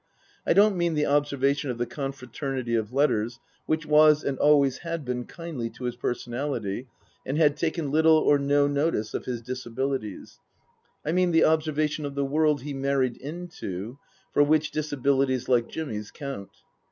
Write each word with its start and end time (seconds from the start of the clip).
I 0.47 0.53
don't 0.53 0.75
mean 0.77 0.95
the 0.95 1.05
observation 1.05 1.69
of 1.69 1.77
the 1.77 1.85
confraternity 1.85 2.73
of 2.73 2.91
letters, 2.91 3.39
which 3.67 3.85
was 3.85 4.23
and 4.23 4.35
always 4.39 4.79
had 4.79 5.05
been 5.05 5.25
kindly 5.25 5.69
to 5.77 5.83
his 5.83 5.95
personality, 5.95 6.87
and 7.23 7.37
had 7.37 7.55
taken 7.55 7.91
little 7.91 8.17
or 8.17 8.39
no 8.39 8.65
notice 8.65 9.13
of 9.13 9.25
his 9.25 9.43
disabilities; 9.43 10.39
I 11.05 11.11
mean 11.11 11.29
the 11.29 11.43
observation 11.45 12.05
of 12.05 12.15
the 12.15 12.25
world 12.25 12.61
he 12.63 12.73
married 12.73 13.17
into, 13.17 13.99
for 14.33 14.41
which 14.41 14.71
disabilities 14.71 15.47
like 15.47 15.69
Jimmy's 15.69 16.09
count. 16.09 16.49